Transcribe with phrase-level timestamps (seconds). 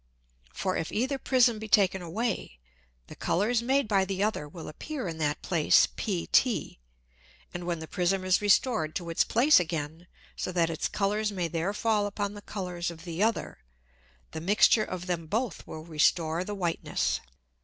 [0.51, 2.57] For if either Prism be taken away,
[3.05, 6.79] the Colours made by the other will appear in that Place PT,
[7.53, 11.47] and when the Prism is restored to its Place again, so that its Colours may
[11.47, 13.59] there fall upon the Colours of the other,
[14.31, 17.19] the Mixture of them both will restore the Whiteness.